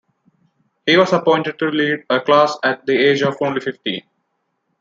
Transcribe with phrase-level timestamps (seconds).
[0.87, 4.01] He was appointed to lead a class at the age of only fifteen.